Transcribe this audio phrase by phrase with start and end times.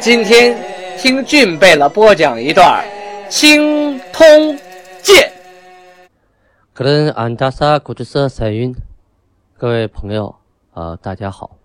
[0.00, 0.56] 今天。
[0.98, 2.84] 听俊贝勒播讲一段
[3.28, 4.26] 《青通
[5.00, 5.30] 剑》。
[6.72, 8.74] 可能安达萨古之色彩云，
[9.56, 10.34] 各位朋友
[10.72, 11.56] 啊，大家好。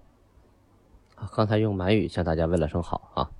[1.31, 3.31] 刚才用满语向大家问了声好啊。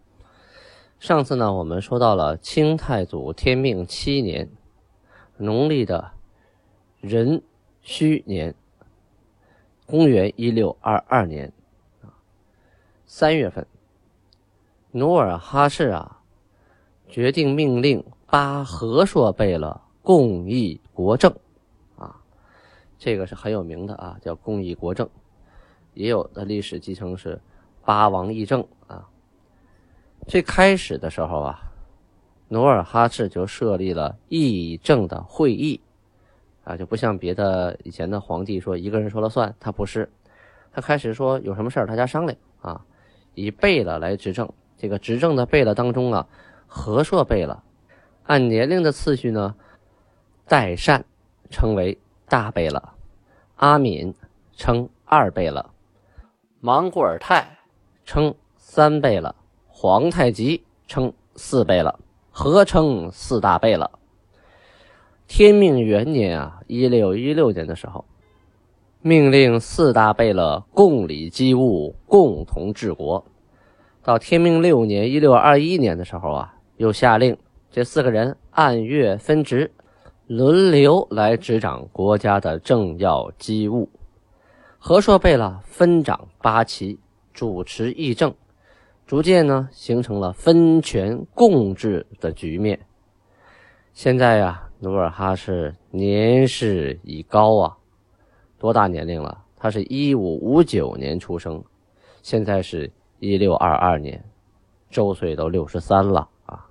[1.00, 4.50] 上次呢，我们说到了清太祖天命七年，
[5.38, 6.10] 农历的
[7.02, 7.40] 壬
[7.84, 8.56] 戌年，
[9.86, 11.54] 公元一六二二年
[13.06, 13.68] 三月份。
[14.96, 16.20] 努尔哈赤啊，
[17.10, 21.36] 决定命令巴和硕贝勒共议国政，
[21.98, 22.22] 啊，
[23.00, 25.10] 这个是很有名的啊，叫共议国政，
[25.96, 27.42] 也有的历史继承是
[27.84, 29.10] 八王议政啊。
[30.28, 31.60] 最开始的时候啊，
[32.50, 35.82] 努尔哈赤就设立了议政的会议，
[36.66, 40.08] 啊，就不像别的以前的皇帝说一个人说了算，他不是，
[40.72, 42.86] 他开始说有什么事儿大家商量啊，
[43.34, 44.48] 以贝勒来执政。
[44.78, 46.28] 这个执政的贝勒当中啊，
[46.68, 47.64] 和硕贝勒
[48.24, 49.56] 按年龄的次序呢，
[50.48, 51.06] 代善
[51.50, 52.82] 称为大贝勒，
[53.56, 54.14] 阿敏
[54.56, 55.70] 称二贝勒，
[56.60, 57.60] 莽古尔泰
[58.06, 59.36] 称三贝勒，
[59.68, 62.00] 皇太极称四贝勒，
[62.32, 63.90] 合称四大贝勒。
[65.28, 68.06] 天命元年啊，一六一六年的时候，
[69.02, 73.26] 命令四大贝勒共理机务，共同治国。
[74.06, 77.38] 到天命六年（一六二一年）的时候啊，又下令
[77.72, 79.72] 这四个人按月分职，
[80.28, 83.90] 轮流来执掌国家的政要机务。
[84.78, 87.00] 和硕贝勒分掌八旗，
[87.34, 88.36] 主持议政，
[89.08, 92.78] 逐渐呢形成了分权共治的局面。
[93.94, 97.78] 现在呀，努尔哈赤年事已高啊，
[98.60, 99.46] 多大年龄了？
[99.56, 101.64] 他是一五五九年出生，
[102.22, 102.92] 现在是。
[103.24, 104.22] 一六二二年，
[104.90, 106.66] 周岁都六十三了啊，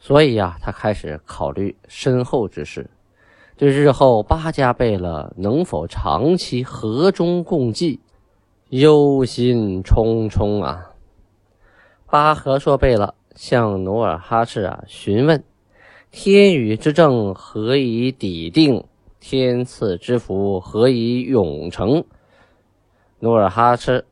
[0.00, 2.90] 所以呀，他开始考虑身后之事，
[3.56, 8.00] 对日后八家贝勒能否长期和衷共济，
[8.70, 10.90] 忧心忡忡啊。
[12.06, 15.44] 巴和硕贝勒向努尔哈赤啊询问：
[16.10, 18.84] 天宇之政何以抵定？
[19.20, 22.04] 天赐之福何以永成？
[23.20, 24.04] 努尔哈赤。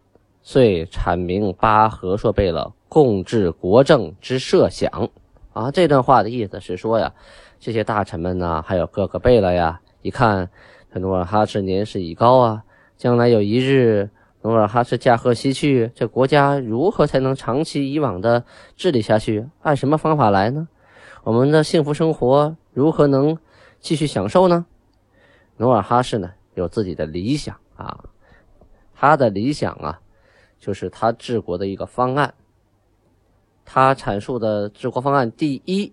[0.50, 5.10] 遂阐明巴和硕贝勒共治国政之设想，
[5.52, 7.12] 啊，这段话的意思是说呀，
[7.60, 10.48] 这些大臣们呢，还有各个贝勒呀，一看
[10.94, 12.64] 努尔哈赤年事已高啊，
[12.96, 14.08] 将来有一日
[14.40, 18.42] 努尔哈赤驾鹤西去，这国家如何才能长期以往的
[18.74, 19.46] 治理下去？
[19.60, 20.66] 按什么方法来呢？
[21.24, 23.36] 我们的幸福生活如何能
[23.80, 24.64] 继续享受呢？
[25.58, 28.02] 努尔哈赤呢，有自己的理想啊，
[28.94, 30.00] 他的理想啊。
[30.58, 32.34] 就是他治国的一个方案。
[33.64, 35.92] 他阐述的治国方案，第一，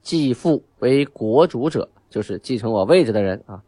[0.00, 3.62] 继父为国主者，就是继承我位置的人啊，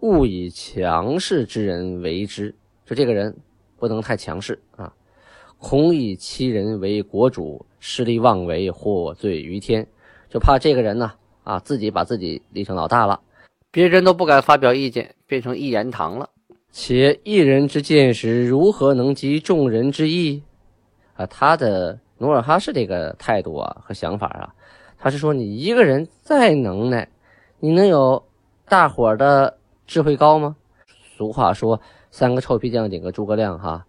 [0.00, 2.54] 勿以强势之人为之。
[2.86, 3.36] 就这个人
[3.76, 4.92] 不能太强势啊，
[5.58, 9.86] 恐以欺人为国主，势力妄为，获罪于天。
[10.28, 11.12] 就怕这个人呢
[11.42, 13.20] 啊，自己把自己立成老大了，
[13.72, 16.30] 别人都不敢发表意见，变成一言堂了。
[16.72, 20.42] 且一人之见识如何能及众人之意？
[21.14, 24.54] 啊，他的努尔哈赤这个态度啊和想法啊，
[24.98, 27.10] 他是说你一个人再能耐，
[27.60, 28.24] 你能有
[28.66, 30.56] 大伙的智慧高吗？
[31.18, 31.78] 俗话说
[32.10, 33.84] 三个臭皮匠顶个诸葛亮哈，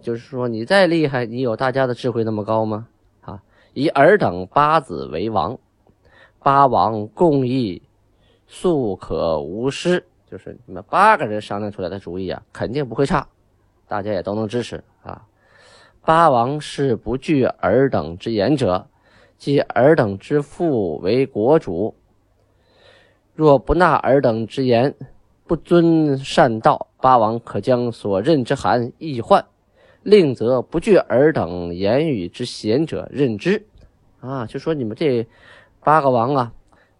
[0.00, 2.86] 就是说你再厉害，你有大家的智慧那么高吗？
[3.22, 3.42] 啊，
[3.72, 5.58] 以尔等八子为王，
[6.38, 7.82] 八王共议，
[8.46, 10.06] 素可无失。
[10.34, 13.28] 就是你们八个人商量出来的主意啊，肯定不会差，
[13.86, 15.24] 大家也都能支持啊。
[16.04, 18.88] 八王是不惧尔等之言者，
[19.38, 21.94] 即尔等之父为国主。
[23.32, 24.92] 若不纳尔等之言，
[25.46, 29.46] 不遵善道，八王可将所任之函易换，
[30.02, 33.64] 令则不惧尔等言语之贤者任之。
[34.18, 35.24] 啊，就说你们这
[35.78, 36.52] 八个王啊。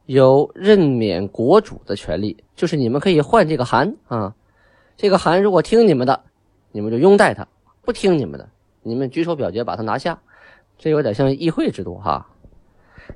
[0.07, 4.35] 有任免国主的权利，就是你们可以换这个函啊。
[4.97, 6.25] 这个函如果听你们的，
[6.73, 7.45] 你们就拥戴他；
[7.83, 8.49] 不听你们的，
[8.83, 10.21] 你们举手表决把他拿下。
[10.79, 12.29] 这有点像议会制度哈。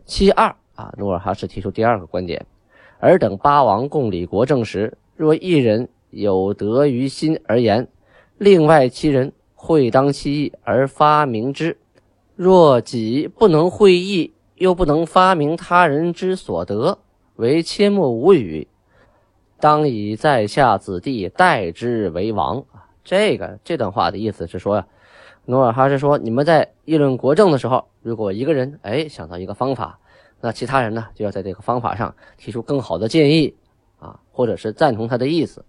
[0.05, 2.47] 其二啊，努尔哈赤提出第二个观点：
[3.01, 7.87] 尔等八王共理国政时，若一人有德于心而言，
[8.39, 11.73] 另外七人会当其意而发明之；
[12.35, 16.99] 若己不能会意，又不能发明他人之所得，
[17.37, 18.69] 为切莫无语。
[19.61, 22.65] 当以在下子弟代之为王！
[23.03, 24.87] 这个这段话的意思是说呀，
[25.47, 29.99] 努尔哈赤说，你们在议论国政的时候，如果一个人哎想到一个方法，
[30.41, 33.57] 那其他人呢就要在这个方法上提出更好的建议
[33.99, 35.65] 啊，或者是赞同他的意思。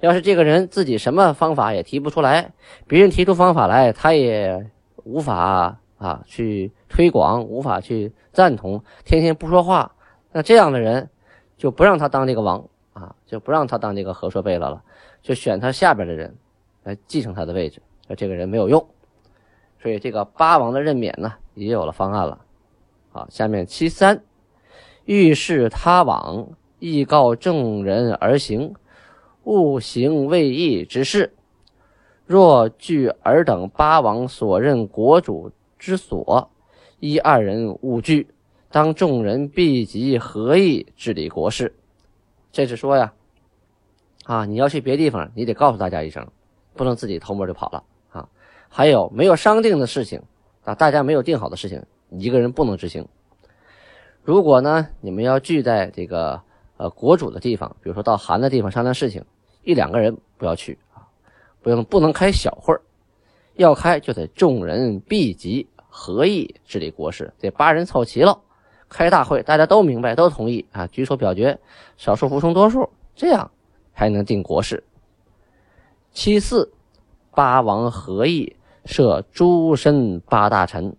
[0.00, 2.52] 要是这个人自己什么方法也提不出来，
[2.86, 4.70] 别人提出方法来，他也
[5.04, 9.96] 无法啊去推广，无法去赞同，天天不说话，
[10.30, 11.10] 那这样的人
[11.56, 12.64] 就不让他当这个王。
[12.94, 14.80] 啊，就不让他当这个和硕贝勒了，
[15.20, 16.32] 就选他下边的人
[16.84, 17.82] 来继承他的位置。
[18.06, 18.86] 那这个人没有用，
[19.82, 22.38] 所以这个八王的任免呢，也有了方案了。
[23.10, 24.22] 好，下面七三，
[25.06, 28.76] 遇事他往，亦告众人而行，
[29.42, 31.34] 勿行未议之事。
[32.26, 35.50] 若据尔等八王所任国主
[35.80, 36.48] 之所，
[37.00, 38.26] 一二人勿拒，
[38.70, 41.74] 当众人必集合议治理国事。
[42.50, 43.12] 这是说呀，
[44.24, 46.26] 啊，你要去别地方，你得告诉大家一声，
[46.74, 48.28] 不能自己偷摸就跑了啊。
[48.68, 50.22] 还有没有商定的事情
[50.64, 50.74] 啊？
[50.74, 53.06] 大家没有定好的事情，一个人不能执行。
[54.22, 56.40] 如果呢，你们要聚在这个
[56.78, 59.22] 呃国主的地方，比如说到韩的地方商量事情，
[59.62, 61.04] 一两个人不要去啊，
[61.60, 62.80] 不用不能开小会儿，
[63.54, 68.40] 要开就得众人毕集合议治理国事，得八人凑齐了。
[68.88, 71.58] 开大会，大家都明白，都同意啊，举手表决，
[71.96, 73.50] 少数服从多数，这样
[73.94, 74.82] 才能定国事。
[76.10, 76.72] 其四，
[77.30, 80.96] 八王合议设诸身八大臣，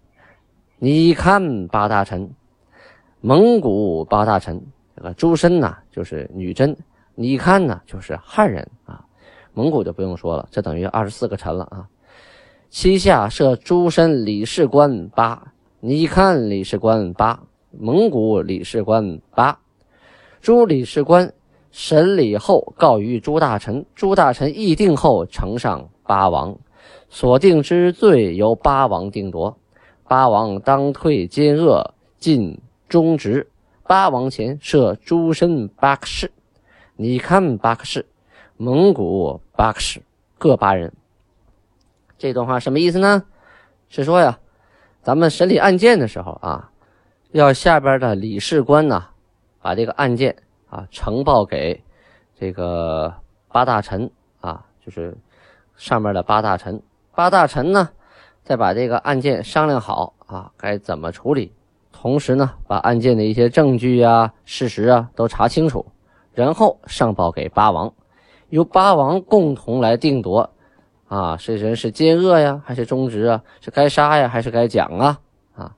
[0.78, 2.34] 你看八大臣，
[3.20, 4.66] 蒙古八大臣，
[4.96, 6.76] 这个诸身呐就是女真，
[7.16, 9.06] 你看呢就是汉人啊，
[9.54, 11.88] 蒙古就不用说了，这等于二十四个臣了啊。
[12.78, 17.42] 其下设诸身理事官八，你看理事官八。
[17.72, 19.60] 蒙古理事官八，
[20.42, 21.34] 诸理事官
[21.72, 26.58] 审理后告于诸大臣，诸大臣议定后呈上八王，
[27.08, 29.58] 所定之罪由八王定夺。
[30.06, 33.48] 八王当退奸恶，尽忠直。
[33.88, 36.30] 八王前设诸身八克士，
[36.98, 38.06] 你看八克士，
[38.58, 40.02] 蒙古八克士
[40.38, 40.92] 各八人。
[42.18, 43.24] 这段话什么意思呢？
[43.90, 44.40] 是说呀，
[45.02, 46.72] 咱们审理案件的时候啊。
[47.32, 49.08] 要下边的理事官呢，
[49.62, 50.38] 把这个案件
[50.70, 51.84] 啊呈报给
[52.40, 53.14] 这个
[53.50, 54.10] 八大臣
[54.40, 55.18] 啊，就是
[55.76, 56.82] 上面的八大臣。
[57.14, 57.90] 八大臣呢，
[58.42, 61.52] 再把这个案件商量好啊，该怎么处理。
[61.92, 65.86] 同时呢，把案件的一些证据啊、事实啊都查清楚，
[66.34, 67.94] 然后上报给八王，
[68.48, 70.50] 由八王共同来定夺
[71.08, 73.44] 啊，这人是奸恶呀，还是忠直啊？
[73.62, 75.20] 是该杀呀，还是该奖啊？
[75.56, 75.76] 啊，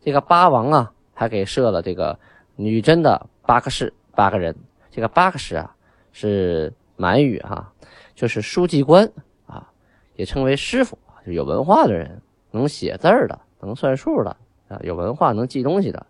[0.00, 0.92] 这个八王啊。
[1.18, 2.18] 还给设了这个
[2.56, 4.54] 女真的八个士八个人，
[4.90, 5.74] 这个八个士啊
[6.12, 7.72] 是满语哈，
[8.14, 9.10] 就是书记官
[9.46, 9.66] 啊，
[10.14, 12.20] 也称为师傅，就有文化的人，
[12.50, 14.36] 能写字儿的，能算数的
[14.68, 16.04] 啊，有文化能记东西的。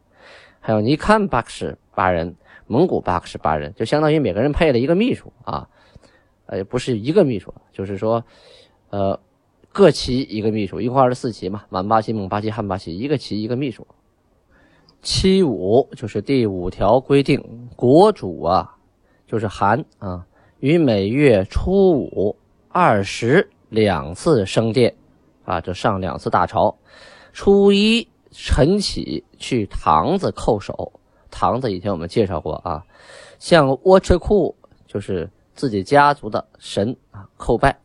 [0.58, 2.34] 还有尼堪八个士八人，
[2.66, 5.68] 蒙古八个士八人，就相当于每个人配了一个秘书啊，
[6.46, 8.24] 呃，不是一个秘书，就是说，
[8.90, 9.18] 呃，
[9.72, 13.86] 各旗一个秘书，一共二十四旗嘛，满八旗、蒙八旗、汉八旗，一个旗一个秘书。
[15.02, 18.76] 七五就是第五条规定，国主啊，
[19.26, 20.26] 就是韩啊，
[20.58, 22.36] 于每月初五、
[22.68, 24.96] 二十两次升殿，
[25.44, 26.76] 啊，就上两次大朝。
[27.32, 30.92] 初一晨起去堂子叩首，
[31.30, 32.84] 堂子以前我们介绍过啊，
[33.38, 37.80] 向窝车库就是自己家族的神啊叩拜，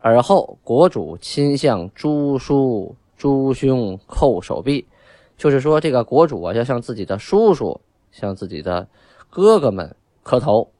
[0.00, 4.88] 而后国主亲向诸叔、诸兄叩首毕。
[5.36, 8.88] 就是说，这个国主啊，要向自己的叔叔、向自己的
[9.28, 10.70] 哥哥们磕头，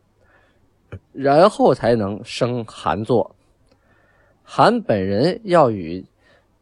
[1.13, 3.37] 然后才能升韩座。
[4.43, 6.07] 韩本人要与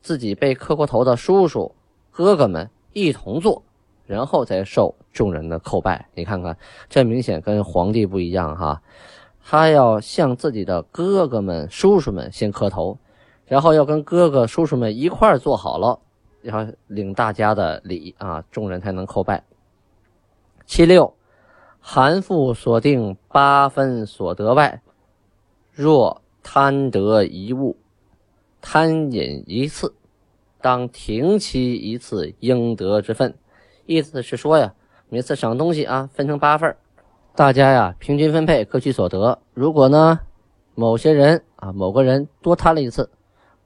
[0.00, 1.72] 自己被磕过头的叔叔、
[2.10, 3.62] 哥哥们一同坐，
[4.06, 6.08] 然后再受众人的叩拜。
[6.14, 6.58] 你看看，
[6.88, 8.82] 这明显跟皇帝不一样哈。
[9.46, 12.98] 他要向自己的哥哥们、叔叔们先磕头，
[13.44, 16.00] 然后要跟哥哥、叔叔们一块儿坐好了。
[16.40, 19.44] 要领大家的礼啊，众人才能叩拜。
[20.64, 21.14] 七六，
[21.78, 24.80] 韩父所定八分所得外，
[25.72, 27.76] 若贪得一物，
[28.62, 29.94] 贪饮一次，
[30.60, 33.34] 当停其一次应得之分。
[33.84, 34.74] 意思是说呀，
[35.10, 36.74] 每次赏东西啊，分成八份
[37.36, 39.40] 大家呀平均分配，各取所得。
[39.54, 40.20] 如果呢，
[40.76, 43.10] 某些人啊，某个人多贪了一次，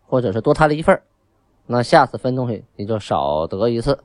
[0.06, 1.02] 或者是多贪了一份
[1.66, 3.98] 那下次分东西你就少得一次。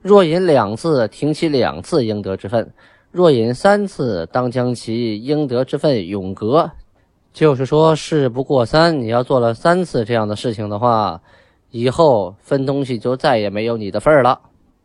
[0.00, 2.66] 若饮两次，停其两次应得之分；
[3.10, 6.70] 若饮三次，当将其应得之分永隔。
[7.32, 11.20] 就是说，事不过三，你要做了三次这样的事情的话，
[11.70, 14.40] 以后分东西就再也没有你的份儿了。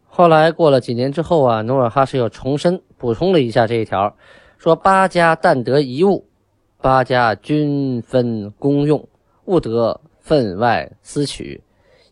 [0.09, 4.15] 后来过了几年之后啊，努尔哈赤又重申补充了一下这一条，
[4.57, 6.25] 说八家但得一物，
[6.81, 9.07] 八家均分公用，
[9.45, 11.61] 勿得分外私取。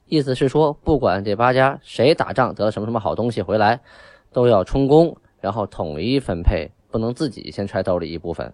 [0.05, 3.81] 意思是说，不管这八家谁打仗得了什么什么好东西回来，
[4.31, 8.53] 都要充公，然后统一分配，不能自己先揣兜里一部分，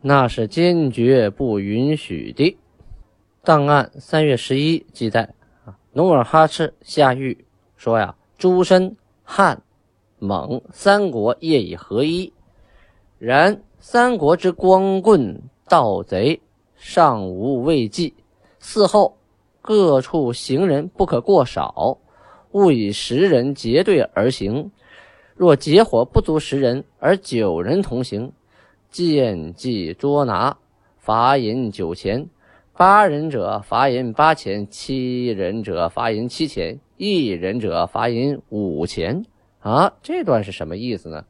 [0.00, 2.58] 那是坚决不允许的。
[3.44, 7.36] 档案三月十一记载啊，努尔哈赤下谕
[7.76, 8.16] 说呀。
[8.38, 9.60] 诸身汉、
[10.20, 12.32] 蒙三国业已合一，
[13.18, 16.40] 然三国之光棍盗贼
[16.76, 18.14] 尚无未济。
[18.62, 19.18] 嗣后
[19.60, 21.98] 各处行人不可过少，
[22.52, 24.70] 勿以十人结队而行。
[25.34, 28.32] 若结伙不足十人而九人同行，
[28.88, 30.56] 见计捉拿，
[30.96, 32.28] 罚银九钱。
[32.72, 39.24] 八人者罚银八钱，七人者罚银七钱，一人者罚银五钱。
[39.60, 41.24] 啊，这段是什么意思呢？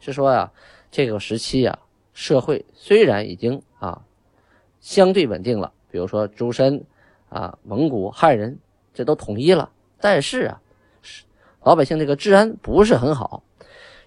[0.00, 0.52] 是说呀，
[0.90, 1.78] 这个时期呀，
[2.12, 4.02] 社会虽然已经啊
[4.80, 6.84] 相对稳定了，比如说诸身
[7.28, 8.58] 啊、蒙古汉人
[8.92, 10.60] 这都统一了，但是啊，
[11.62, 13.42] 老百姓这个治安不是很好，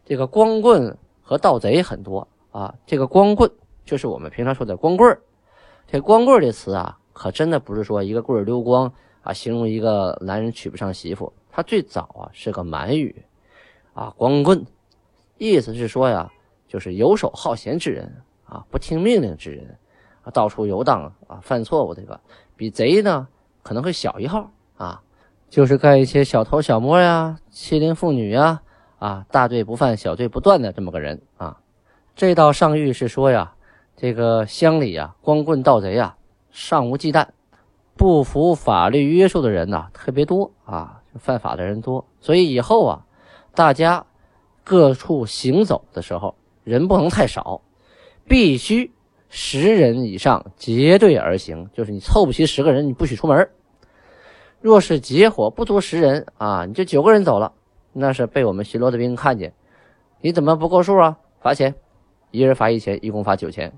[0.06, 2.74] 这个光棍和盗贼很多啊。
[2.86, 3.50] 这个光棍
[3.86, 5.18] 就是我们平常说的光棍。
[5.86, 8.92] 这光棍这词啊，可真的不是说一个棍儿溜光
[9.28, 11.34] 啊，形容一个男人娶不上媳妇。
[11.52, 13.14] 他最早啊是个满语，
[13.94, 14.66] 啊，光棍，
[15.38, 16.32] 意思是说呀，
[16.66, 18.10] 就是游手好闲之人
[18.46, 19.78] 啊，不听命令之人，
[20.32, 22.18] 到处游荡啊，犯错误这个，
[22.56, 23.28] 比贼呢
[23.64, 25.02] 可能会小一号啊，
[25.50, 28.62] 就是干一些小偷小摸呀、欺凌妇女呀
[28.98, 31.60] 啊，大罪不犯小罪不断的这么个人啊。
[32.16, 33.54] 这道上谕是说呀。
[34.00, 36.16] 这个乡里啊，光棍盗贼啊，
[36.52, 37.28] 尚无忌惮，
[37.98, 42.06] 不服法律约束的人呐，特别多啊，犯法的人多。
[42.22, 43.06] 所以以后啊，
[43.56, 44.06] 大家
[44.64, 47.62] 各处行走的时候，人不能太少，
[48.26, 48.94] 必须
[49.30, 51.70] 十人以上结队而行。
[51.74, 53.50] 就是你凑不齐十个人，你不许出门。
[54.62, 57.54] 若是结伙不足十人啊，你就九个人走了，
[57.94, 59.54] 那是被我们巡逻的兵看见，
[60.22, 61.18] 你怎么不够数啊？
[61.42, 61.76] 罚钱，
[62.32, 63.74] 一人罚一钱，一共罚九钱。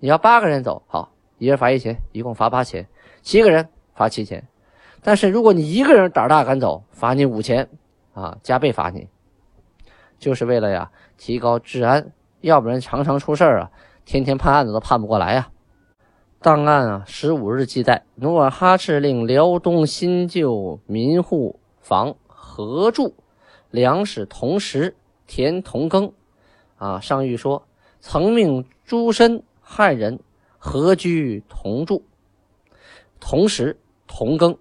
[0.00, 2.84] 你要八个人走，好，一人罚一钱，一共罚八钱；
[3.24, 4.46] 七个人罚七千。
[5.02, 7.68] 但是如果你一个人胆大敢走，罚你五千，
[8.12, 9.08] 啊，加倍罚你，
[10.18, 12.12] 就是为了呀提高治安，
[12.42, 13.70] 要不然常常出事啊，
[14.04, 15.48] 天天判案子都判不过来呀。
[16.40, 23.14] 档案啊，十五日记载，努尔哈赤令辽东新旧民户房合住，
[23.70, 24.94] 粮食同食，
[25.26, 26.12] 田同耕。
[26.76, 27.66] 啊，上谕说，
[28.00, 29.42] 曾命诸身。
[29.66, 30.20] 汉人
[30.58, 32.04] 合居同住，
[33.26, 34.58] 同时同耕。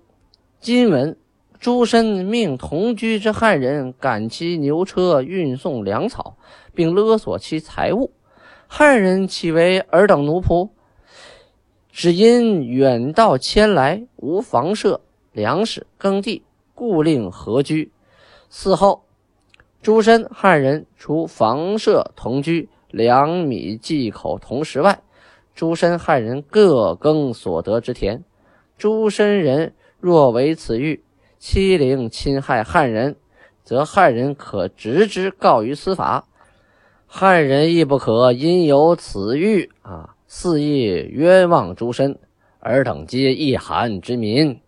[0.61, 1.17] 今闻
[1.59, 6.37] 诸身命同居之汉人赶其牛车运送粮草，
[6.73, 8.13] 并勒索其财物。
[8.65, 10.69] 汉人岂为尔等奴仆？
[11.91, 15.01] 只因远道迁来，无房舍、
[15.33, 16.43] 粮食、耕地，
[16.73, 17.91] 故令合居。
[18.49, 19.03] 嗣后，
[19.81, 22.69] 诸身汉人除房舍同居。
[22.89, 25.01] 粮米忌口同食外，
[25.53, 28.23] 诸身汉人各耕所得之田。
[28.77, 31.03] 诸身人若为此欲
[31.39, 33.15] 欺凌侵害汉人，
[33.63, 36.25] 则汉人可直之告于司法。
[37.07, 42.17] 汉人亦不可因有此欲啊，肆意冤枉诸身，
[42.59, 44.59] 尔等皆一韩之民。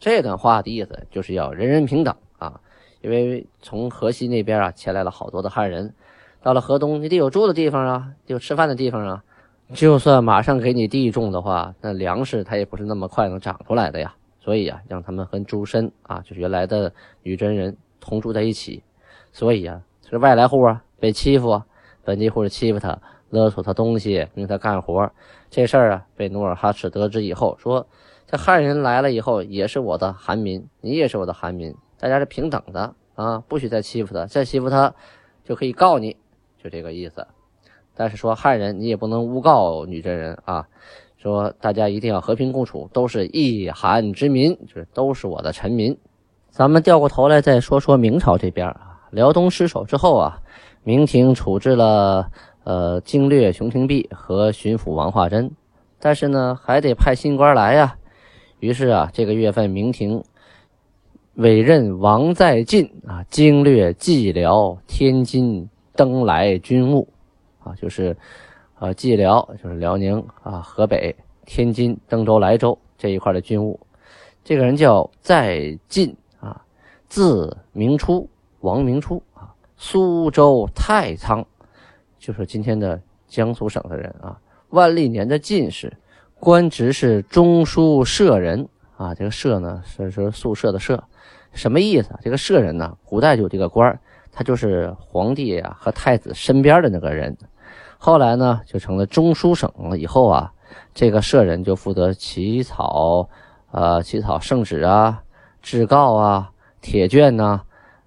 [0.00, 2.60] 这段话的意思就是要人人平等啊，
[3.00, 5.94] 因为从河西那边啊迁来了好多的汉人。
[6.42, 9.24] 到了河东，你得有住的地方啊，有吃饭的地方啊。
[9.74, 14.14] 就算马上给你地种的话，那粮食它也不是那么快能长出来的呀。
[14.38, 18.82] 所以啊，让他们和诸身啊，就是原来的女真人同住在一起。
[19.32, 21.66] 所以啊，是外来户啊，被欺负啊，
[22.04, 23.00] 本地户欺负他，
[23.30, 25.10] 勒索他东西，命他干活。
[25.48, 27.86] 这事儿啊，被努尔哈赤得知以后，说
[28.26, 34.94] 这汉人来了以后也是我的韩民，你也是我的韩民，大家是平等的啊，不许再欺负他，再欺负他
[35.44, 36.16] 就可以告你。
[36.62, 37.26] 就这个意思，
[37.94, 40.66] 但是说汉人你也不能诬告女真人啊，
[41.18, 45.96] 说大家一定要和平共处，都是一韩之民，就是都是我的臣民。
[46.50, 50.40] 咱们掉过头来再说说明朝这边啊，辽东失守之后啊，
[50.84, 52.30] 明廷处置了
[52.64, 55.50] 呃经略熊廷弼和巡抚王化贞，
[55.98, 57.96] 但是呢还得派新官来呀。
[58.60, 60.22] 于是啊，这个月份明廷
[61.34, 67.08] 委任王在晋啊经略蓟辽天津登莱军务
[67.64, 68.16] 啊，就是。
[68.78, 71.14] 呃，蓟辽就是辽宁啊，河北、
[71.46, 73.78] 天津、登州、莱州这一块的军务。
[74.42, 76.60] 这个人叫在晋啊，
[77.08, 78.28] 字明初，
[78.58, 81.46] 王明初啊，苏州太仓，
[82.18, 84.36] 就是今天的江苏省的人啊。
[84.70, 85.96] 万历年的进士，
[86.40, 89.14] 官职是中书舍人啊。
[89.14, 91.04] 这个舍呢，是说宿舍的舍，
[91.52, 92.18] 什么意思？
[92.20, 94.00] 这个舍人呢，古代就有这个官
[94.32, 97.36] 他就是皇帝啊和太子身边的那个人。
[97.98, 99.96] 后来呢，就成了中书省了。
[99.96, 100.52] 以后啊，
[100.92, 103.28] 这个舍人就负责起草，
[103.70, 105.22] 呃，起草圣旨啊、
[105.60, 107.60] 制告啊、铁卷呐，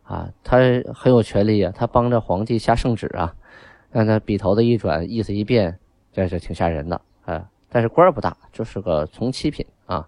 [0.04, 0.58] 啊，他
[0.94, 3.34] 很有权利啊，他帮着皇帝下圣旨啊，
[3.90, 5.80] 让他笔头子一转，意思一变，
[6.12, 7.46] 这是挺吓人的啊。
[7.70, 10.08] 但是官儿不大，就是个从七品啊。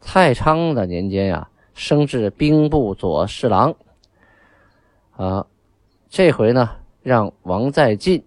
[0.00, 3.74] 太昌的年间呀，升至兵部左侍郎，
[5.16, 5.46] 啊，
[6.08, 6.70] 这回呢，
[7.02, 8.22] 让王在晋。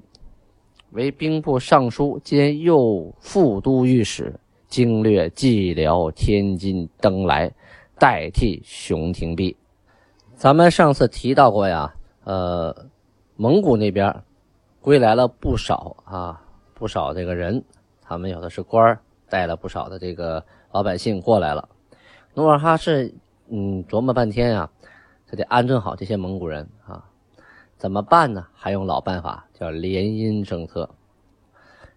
[0.91, 4.39] 为兵部尚书兼右副都御史，
[4.69, 7.51] 经略蓟辽天津登莱，
[7.99, 9.57] 代替熊廷弼。
[10.35, 12.73] 咱们上次提到过呀，呃，
[13.35, 14.23] 蒙古那边
[14.79, 16.41] 归来了不少啊，
[16.73, 17.61] 不少这个人，
[18.01, 21.67] 他们有的是官儿，带了不少的这个老百姓过来了。
[22.35, 23.13] 努尔哈赤
[23.49, 24.71] 嗯琢磨半天啊，
[25.35, 27.05] 得安顿好这些蒙古人啊。
[27.77, 28.47] 怎么办呢？
[28.53, 30.89] 还用老办法，叫联姻政策。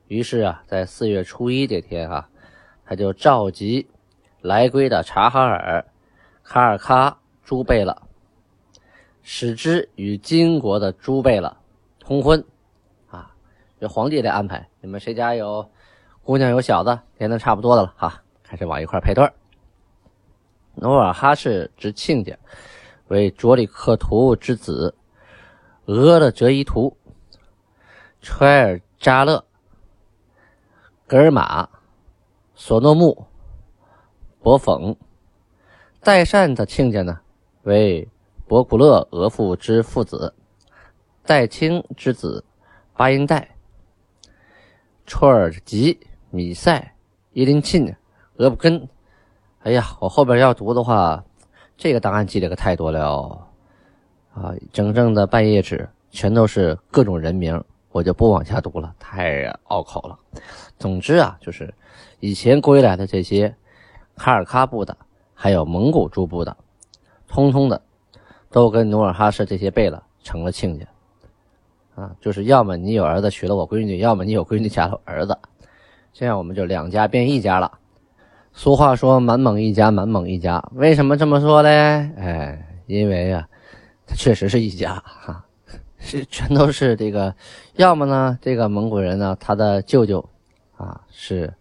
[0.08, 2.28] 于是啊，在四月初一这天啊，
[2.84, 3.88] 他就召集
[4.40, 5.86] 来归的察哈尔、
[6.42, 7.14] 卡尔喀
[7.44, 8.02] 诸贝勒，
[9.22, 11.56] 使之与金国的诸贝勒
[12.00, 12.44] 通婚。
[13.08, 13.32] 啊，
[13.78, 15.70] 这皇帝得安排，你们谁家有
[16.24, 19.30] 姑娘有小子，连的差不多的了哈，开始往一块配对
[20.74, 22.36] 努尔哈赤之亲家
[23.08, 24.94] 为卓里克图之子。
[25.86, 26.96] 俄勒哲伊图、
[28.20, 29.42] 揣尔扎勒、
[31.06, 31.66] 格尔玛、
[32.54, 33.26] 索诺木、
[34.42, 34.94] 博讽、
[36.02, 37.20] 代善的亲家呢，
[37.62, 38.06] 为
[38.46, 40.34] 博古勒额父之父子，
[41.24, 42.44] 代清之子
[42.94, 43.56] 巴音代、
[45.06, 46.94] 绰尔吉、米塞、
[47.32, 47.96] 伊林沁、
[48.36, 48.86] 额布根。
[49.60, 51.24] 哎呀，我后边要读的话，
[51.78, 53.46] 这个档案记得可太多了。
[54.34, 57.60] 啊，整整的半页纸全都是各种人名，
[57.90, 60.18] 我就不往下读了，太拗口了。
[60.78, 61.72] 总之啊，就是
[62.20, 63.52] 以前归来的这些
[64.16, 64.96] 卡尔喀部的，
[65.34, 66.56] 还有蒙古诸部的，
[67.26, 67.80] 通通的
[68.50, 70.86] 都跟努尔哈赤这些贝勒成了亲家。
[71.96, 75.36] 啊，就是要么你有儿子娶了我闺女，要么你有闺女嫁了儿子，
[76.12, 77.78] 这样我们就两家变一家了。
[78.52, 81.68] 俗话说满蒙一家，满蒙一家，为什么这么说嘞？
[82.16, 83.48] 哎，因为啊。
[84.10, 85.44] 他确实是一家哈，
[85.98, 87.34] 是 全都是这个，
[87.74, 90.26] 要么呢，这个蒙古人呢，他的舅舅
[90.78, 91.52] 啊是，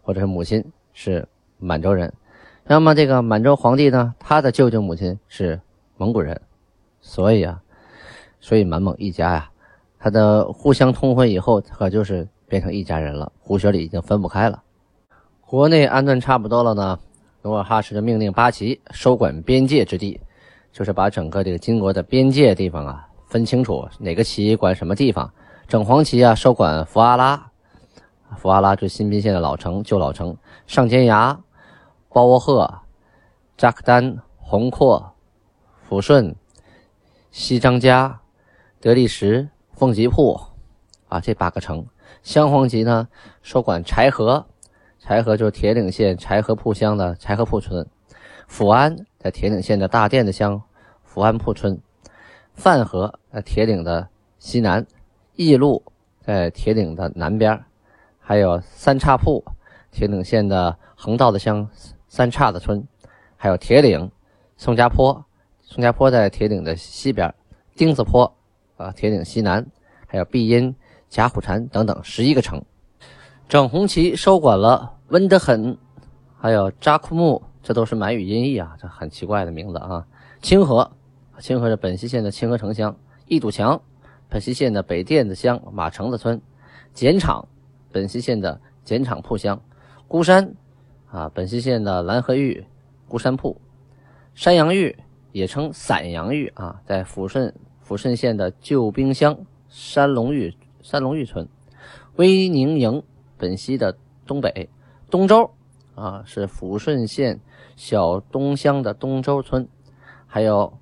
[0.00, 2.10] 或者是母亲是满洲人，
[2.68, 5.60] 要么这个满洲皇帝呢，他的舅舅母亲是
[5.98, 6.40] 蒙古人，
[7.02, 7.60] 所以啊，
[8.40, 9.50] 所以满蒙一家呀，
[9.98, 14.62] 他的互相通婚以后，可就是变成一家人了，胡血里已经分不开了。
[15.50, 16.96] 国内安顿差不多了呢，
[17.42, 20.20] 努尔哈赤就命令八旗收管边界之地。
[20.70, 25.28] 就是把整个这个金国的边界地方啊分清楚，哪个旗管什么地方。
[25.66, 27.50] 整黄旗啊收管福阿拉，
[28.36, 30.36] 福阿拉就新宾县的老城旧老城。
[30.68, 31.36] 上尖崖、
[32.10, 32.72] 包窝贺、
[33.56, 35.14] 扎克丹、红阔、
[35.88, 36.32] 抚顺、
[37.32, 38.20] 西张家、
[38.80, 40.40] 德力石、凤吉铺
[41.08, 41.84] 啊这八个城。
[42.22, 43.08] 镶黄旗呢
[43.42, 44.46] 收管柴河，
[45.00, 47.84] 柴河就是铁岭县柴河铺乡的柴河铺村。
[48.46, 50.60] 阜安在铁岭县的大甸子乡，
[51.04, 51.76] 阜安铺村；
[52.52, 54.08] 范河在铁岭的
[54.38, 54.84] 西南，
[55.36, 55.82] 义路
[56.20, 57.64] 在铁岭的南边，
[58.18, 59.42] 还有三岔铺，
[59.92, 61.68] 铁岭县的横道子乡
[62.08, 62.84] 三岔子村，
[63.36, 64.10] 还有铁岭
[64.56, 65.24] 宋家坡，
[65.62, 67.32] 宋家坡在铁岭的西边，
[67.76, 68.36] 钉子坡
[68.76, 69.64] 啊，铁岭西南，
[70.08, 70.74] 还有碧阴、
[71.08, 72.60] 贾虎禅等等十一个城。
[73.50, 75.76] 整红旗收管了温德很，
[76.38, 77.42] 还有扎库木。
[77.64, 80.06] 这都是满语音译啊，这很奇怪的名字啊。
[80.40, 80.92] 清河，
[81.40, 82.94] 清河是本溪县的清河城乡；
[83.26, 83.82] 一堵墙，
[84.28, 86.38] 本溪县的北甸子乡马城子村；
[86.94, 87.48] 碱厂，
[87.90, 89.58] 本溪县的碱厂铺乡；
[90.06, 90.54] 孤山
[91.10, 92.64] 啊，本溪县的蓝河峪
[93.08, 93.60] 孤山铺，
[94.32, 94.96] 山阳峪
[95.32, 97.52] 也称散阳峪啊，在抚顺
[97.84, 99.36] 抚顺县的旧兵乡
[99.68, 101.48] 山龙峪山龙峪村，
[102.14, 103.02] 威宁营
[103.40, 104.68] 本溪的东北，
[105.10, 105.50] 东周
[105.94, 107.40] 啊是抚顺县
[107.74, 109.66] 小东乡的东周村，
[110.26, 110.72] 还有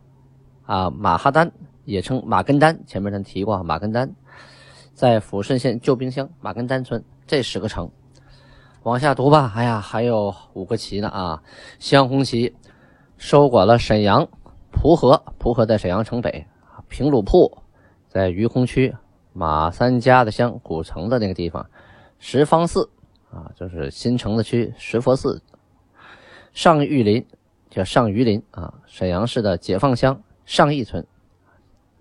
[0.67, 1.51] 啊马哈丹
[1.85, 4.13] 也称马根丹，前面咱提过马根丹，
[4.93, 7.89] 在抚顺县旧冰乡马根丹村，这十个城。
[8.85, 9.53] 往下读吧。
[9.55, 11.43] 哎呀，还有五个旗呢啊！
[11.79, 12.55] 镶红旗
[13.17, 14.27] 收管了沈阳
[14.71, 16.47] 蒲河，蒲河在沈阳城北；
[16.89, 17.59] 平鲁铺
[18.09, 18.95] 在于洪区
[19.33, 21.65] 马三家的乡古城的那个地方；
[22.19, 22.91] 十方寺
[23.31, 25.41] 啊，就是新城的区石佛寺；
[26.53, 27.25] 上玉林
[27.71, 31.07] 叫上榆林啊，沈阳市的解放乡上义村。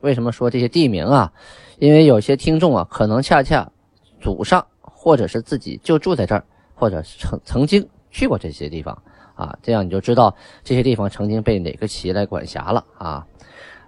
[0.01, 1.33] 为什么说这些地名啊？
[1.79, 3.71] 因为有些听众啊，可能恰恰
[4.19, 6.43] 祖上或者是自己就住在这儿。
[6.79, 9.01] 或者曾曾经去过这些地方
[9.33, 13.27] 啊，这样你就知道这些地方曾经被哪个旗来管辖了啊。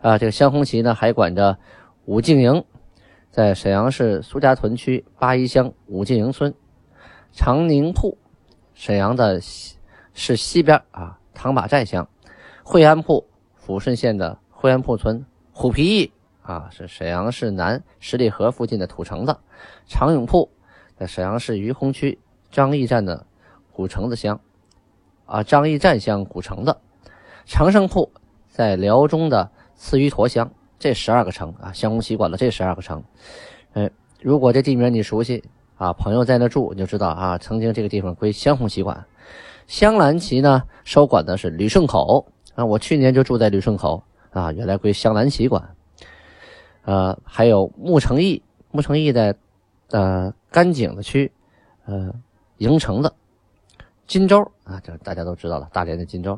[0.02, 1.56] 啊，这个镶红旗呢还管着
[2.06, 2.66] 武敬营，
[3.30, 6.52] 在沈阳市苏家屯区八一乡武进营村；
[7.32, 8.18] 长宁铺，
[8.74, 9.78] 沈阳的西
[10.14, 12.06] 市西边啊唐马寨乡；
[12.64, 13.28] 惠安铺，
[13.64, 16.12] 抚顺县的惠安铺村；虎皮驿
[16.42, 19.34] 啊是沈阳市南十里河附近的土城子；
[19.86, 20.50] 长永铺
[20.96, 22.20] 在沈阳市于洪区。
[22.52, 23.28] 张义站的
[23.72, 24.42] 古城子乡，
[25.28, 26.78] 啊，张义站乡古城子，
[27.46, 28.12] 长胜铺
[28.48, 33.04] 在辽中的次于坨乡，这十二个城啊，相公旗管的这十二个城。
[33.74, 35.44] 哎，如果这地名你熟悉
[35.76, 39.06] 啊，朋友在那住，你就知道啊，曾经这个地方归湘红旗管。
[39.68, 45.76] 香兰旗呢，收管的是旅顺口啊，我去年就住在旅顺口啊，原来归香兰旗管。
[46.86, 49.36] 呃，还有穆城驿，穆城驿在
[49.92, 51.32] 呃甘井的区，
[51.86, 52.12] 呃。
[52.60, 53.14] 营城的
[54.06, 56.38] 金州啊，这大家都知道了，大连的金州，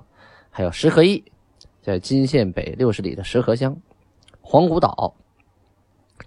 [0.51, 1.23] 还有石河驿，
[1.82, 3.75] 在金县北六十里的石河乡，
[4.52, 5.16] 黄古岛，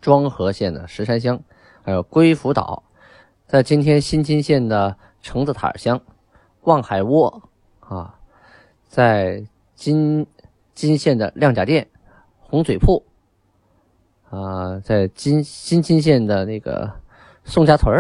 [0.01, 1.39] 庄河县的石山乡，
[1.83, 2.83] 还有龟福岛，
[3.47, 6.01] 在今天新津县的橙子塔乡，
[6.63, 7.43] 望海窝
[7.81, 8.19] 啊，
[8.89, 10.27] 在金
[10.73, 11.87] 金县的亮甲店，
[12.39, 13.05] 红嘴铺
[14.31, 16.91] 啊，在金新津县的那个
[17.45, 17.95] 宋家屯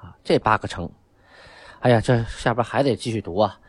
[0.00, 0.90] 啊，这八个城。
[1.80, 3.60] 哎呀，这下边还得继续读啊！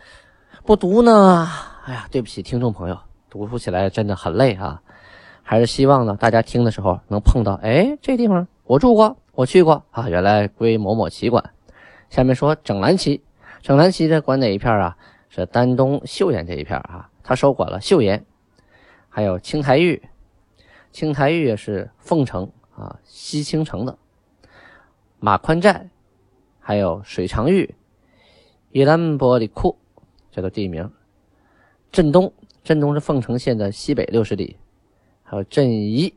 [0.63, 1.45] 不读呢，
[1.83, 2.97] 哎呀，对不起听众朋友，
[3.29, 4.81] 读书起来真的很累啊。
[5.49, 11.43] 还是希望呢，大家听的时候能碰到，哎，这地方我住过，我去过啊，原来归某某旗管。
[12.07, 13.23] 下面说整蓝旗，
[13.63, 14.95] 整蓝旗的管哪一片啊？
[15.27, 18.23] 是丹东岫岩这一片啊，他收管了岫岩，
[19.09, 19.99] 还有青台峪，
[20.91, 23.97] 青台峪是凤城啊，西青城的
[25.19, 25.89] 马宽寨，
[26.59, 27.73] 还有水长峪。
[28.69, 29.79] 伊兰波里库，
[30.29, 30.91] 这个地名。
[31.91, 32.31] 镇东，
[32.63, 34.55] 镇东是凤城县的西北六十里。
[35.29, 36.11] 还有镇宜，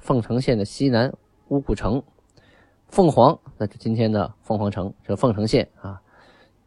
[0.00, 1.10] 凤城县的西南
[1.48, 2.02] 乌古城。
[2.88, 6.02] 凤凰，那是今天的凤凰城，是凤城县啊。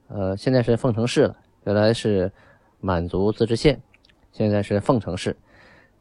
[0.07, 2.31] 呃，现在是凤城市了，原来是
[2.79, 3.79] 满族自治县，
[4.31, 5.37] 现在是凤城市，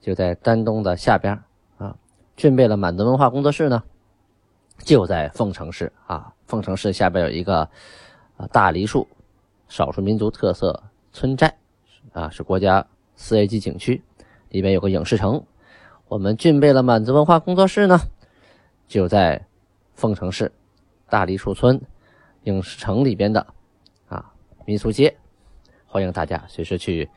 [0.00, 1.38] 就在丹东的下边
[1.76, 1.94] 啊。
[2.36, 3.82] 俊贝了满族文化工作室呢，
[4.78, 6.32] 就在凤城市啊。
[6.46, 7.68] 凤城市下边有一个
[8.38, 9.06] 啊大梨树。
[9.68, 11.54] 少数民族特色村寨，
[12.14, 14.02] 啊，是国家四 A 级景区，
[14.48, 15.44] 里面有个影视城。
[16.12, 17.98] 我们俊贝了满族文化工作室呢，
[18.86, 19.46] 就在
[19.94, 20.52] 凤城市
[21.08, 21.80] 大梨树村
[22.42, 23.46] 影视城里边的
[24.10, 24.30] 啊
[24.66, 25.16] 民俗街，
[25.86, 27.08] 欢迎大家随时去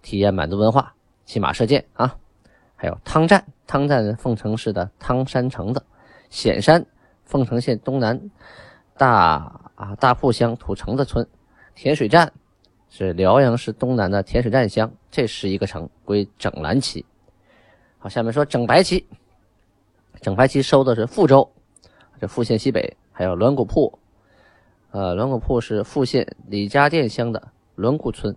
[0.00, 0.94] 体验满族文化、
[1.26, 2.16] 骑马射箭啊。
[2.76, 5.84] 还有汤站，汤站凤城市的汤山城的
[6.30, 6.86] 显山，
[7.26, 8.30] 凤城县东南
[8.96, 11.28] 大啊大铺乡土城的村。
[11.74, 12.32] 甜水站
[12.88, 17.04] 是辽阳市东南的甜水站乡，这十一个城归整蓝旗。
[18.02, 19.06] 好，下面说整白旗。
[20.22, 21.52] 整白旗收的是富州，
[22.18, 23.98] 这富县西北，还有栾谷铺。
[24.90, 28.34] 呃，栾谷铺是富县李家店乡的栾谷村。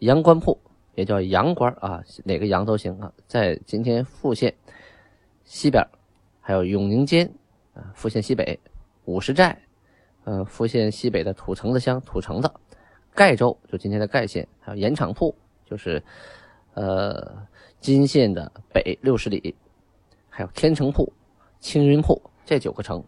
[0.00, 0.60] 阳关铺
[0.94, 4.54] 也叫阳关啊，哪个阳都行啊，在今天富县
[5.44, 5.82] 西边。
[6.42, 7.30] 还有永宁街
[7.72, 8.60] 啊，富县西北
[9.06, 9.58] 五十寨。
[10.24, 12.52] 呃，富县西北的土城子乡土城子，
[13.14, 16.02] 盖州就今天的盖县，还有盐场铺，就是
[16.74, 17.46] 呃
[17.82, 19.56] 金县的北六十里，
[20.30, 21.12] 还有天成铺、
[21.58, 23.02] 青云铺这九个城。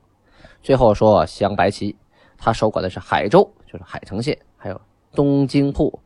[0.62, 1.96] 最后说镶白旗，
[2.36, 4.80] 他守管的是海州，就是海城县，还有
[5.12, 6.00] 东京铺、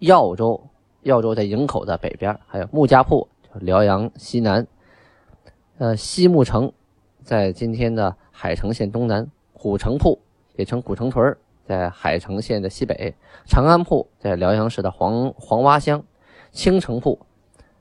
[0.00, 0.62] 耀州，
[1.00, 4.66] 耀州在营口的北边，还有穆家铺，辽阳西南，
[5.78, 6.70] 呃西木城，
[7.24, 10.20] 在今天的海城县东南，古城铺。
[10.56, 13.14] 也称古城屯在海城县的西北；
[13.46, 16.00] 长安铺在辽阳市的黄黄洼乡；
[16.50, 17.18] 青城铺，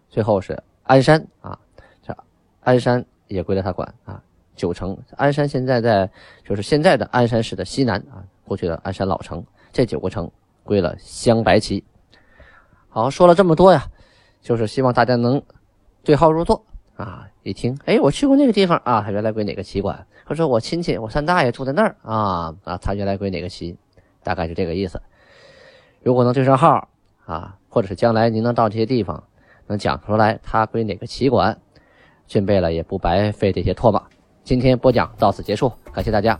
[0.10, 1.58] 最后是鞍山啊，
[2.02, 2.16] 这
[2.62, 4.22] 鞍山也归了他管啊。
[4.56, 6.10] 九城鞍山现在在
[6.44, 10.30] 就是现在的鞍山市的西南啊，过去的鞍山老城，这九个城
[10.64, 11.84] 归了镶白旗。
[12.90, 13.88] 好，说了这么多呀，
[14.42, 15.42] 就是希望大家能
[16.04, 16.66] 对号入座
[16.98, 17.28] 啊。
[17.44, 20.06] 一听，哎，我去过那个地方啊，他原来归哪个旗管？
[20.26, 23.78] 他说我亲戚，我三大爷住在那儿啊啊，他原来归哪个旗？
[24.22, 25.02] 大概就这个意思。
[26.04, 26.90] 如果能对上号
[27.26, 29.24] 啊，或者是将来您能到这些地方，
[29.70, 31.56] 能讲出来他归哪个旗管，
[32.28, 34.02] 俊贝了也不白费这些唾沫。
[34.44, 36.36] 今天播讲到此结束，感谢大家。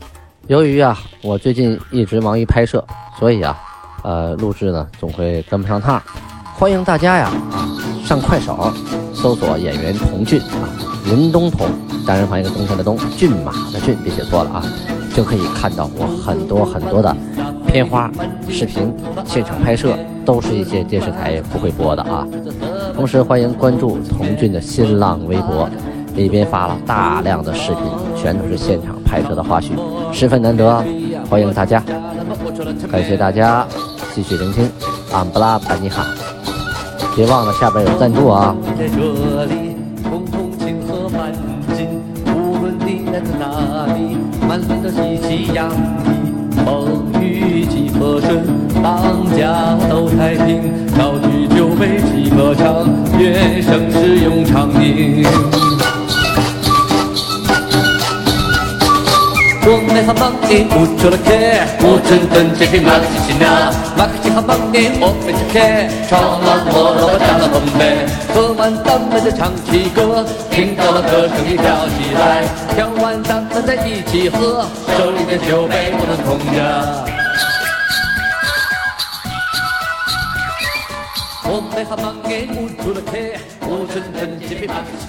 [0.48, 2.84] 由于啊，我最近一直忙于拍摄，
[3.20, 3.56] 所以啊，
[4.02, 6.02] 呃，录制呢总会跟不上趟。
[6.56, 7.70] 欢迎大家呀啊，
[8.04, 8.72] 上快手
[9.14, 10.68] 搜索演员童俊啊，
[11.06, 11.68] 林东童，
[12.04, 14.64] 单人旁一个冬天的东，骏马的骏，别写错了啊，
[15.14, 17.16] 就可以看到我很多很多的
[17.68, 18.10] 片花、
[18.48, 18.92] 视频、
[19.24, 22.26] 现场拍摄，都是一些电视台不会播的啊。
[22.94, 25.68] 同时欢迎关注童俊的新浪微博。
[26.16, 27.82] 里边发了大量的视频，
[28.16, 29.68] 全都是现场拍摄的花絮，
[30.12, 30.84] 十分难得，
[31.30, 31.80] 欢迎大家，
[32.90, 33.64] 感谢大家
[34.12, 34.68] 继续聆听，
[35.12, 36.04] 安布拉巴尼哈，
[37.14, 38.54] 别忘了下边有赞助啊。
[38.58, 40.18] 我
[44.48, 46.29] 们好忙的不出
[61.10, 61.30] 了客，
[61.82, 63.44] 我真等这匹马克西纳，
[63.96, 65.58] 马克西好忙的我没吃客，
[66.06, 66.26] 唱了
[66.70, 67.82] 我老婆打了红杯，
[68.30, 69.98] 喝完咱们再唱起歌，
[70.50, 72.22] 听到了歌声你跳起来，
[72.74, 73.49] 跳完咱们再一起喝，手里的酒杯不能空着。
[73.49, 73.49] 我们好忙的不出了客，我真等这匹马克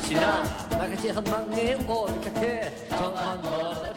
[0.04, 2.40] 西纳，马克西好忙的我没吃客，
[2.90, 3.91] 唱完。